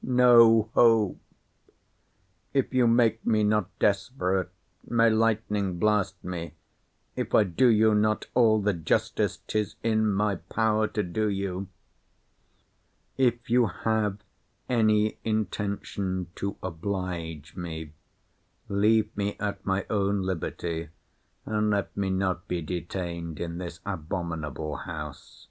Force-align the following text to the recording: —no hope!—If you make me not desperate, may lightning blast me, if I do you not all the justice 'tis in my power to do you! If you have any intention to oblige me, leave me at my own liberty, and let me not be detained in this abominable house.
—no 0.00 0.70
hope!—If 2.46 2.72
you 2.72 2.86
make 2.86 3.26
me 3.26 3.42
not 3.42 3.76
desperate, 3.80 4.48
may 4.86 5.10
lightning 5.10 5.80
blast 5.80 6.22
me, 6.22 6.54
if 7.16 7.34
I 7.34 7.42
do 7.42 7.66
you 7.66 7.96
not 7.96 8.26
all 8.32 8.60
the 8.62 8.74
justice 8.74 9.38
'tis 9.48 9.74
in 9.82 10.06
my 10.12 10.36
power 10.36 10.86
to 10.86 11.02
do 11.02 11.28
you! 11.28 11.66
If 13.16 13.50
you 13.50 13.66
have 13.66 14.18
any 14.68 15.18
intention 15.24 16.28
to 16.36 16.56
oblige 16.62 17.56
me, 17.56 17.90
leave 18.68 19.10
me 19.16 19.36
at 19.40 19.66
my 19.66 19.84
own 19.90 20.22
liberty, 20.22 20.90
and 21.44 21.70
let 21.70 21.96
me 21.96 22.08
not 22.10 22.46
be 22.46 22.62
detained 22.62 23.40
in 23.40 23.58
this 23.58 23.80
abominable 23.84 24.76
house. 24.76 25.48